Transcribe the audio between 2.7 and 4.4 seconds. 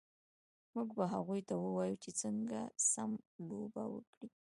سم لوبه وکړي